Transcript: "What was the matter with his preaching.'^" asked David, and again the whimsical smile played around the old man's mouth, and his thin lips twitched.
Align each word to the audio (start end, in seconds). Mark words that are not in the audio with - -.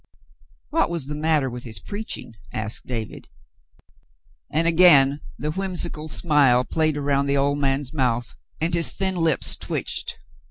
"What 0.71 0.89
was 0.89 1.05
the 1.05 1.13
matter 1.13 1.47
with 1.47 1.63
his 1.63 1.77
preaching.'^" 1.79 2.33
asked 2.51 2.87
David, 2.87 3.27
and 4.51 4.67
again 4.67 5.21
the 5.37 5.51
whimsical 5.51 6.09
smile 6.09 6.63
played 6.63 6.97
around 6.97 7.27
the 7.27 7.37
old 7.37 7.59
man's 7.59 7.93
mouth, 7.93 8.33
and 8.59 8.73
his 8.73 8.89
thin 8.89 9.13
lips 9.15 9.55
twitched. 9.55 10.17